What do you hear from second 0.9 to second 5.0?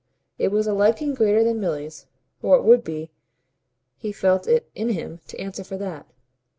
greater than Milly's or it would be: he felt it in